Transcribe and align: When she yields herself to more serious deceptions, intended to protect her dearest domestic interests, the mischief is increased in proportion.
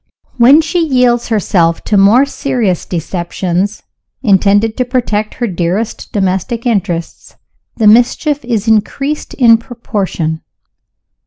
When 0.37 0.61
she 0.61 0.79
yields 0.83 1.27
herself 1.27 1.83
to 1.83 1.95
more 1.95 2.25
serious 2.25 2.87
deceptions, 2.87 3.83
intended 4.23 4.75
to 4.77 4.83
protect 4.85 5.35
her 5.35 5.45
dearest 5.45 6.11
domestic 6.11 6.65
interests, 6.65 7.35
the 7.77 7.85
mischief 7.85 8.43
is 8.43 8.67
increased 8.67 9.35
in 9.35 9.57
proportion. 9.59 10.41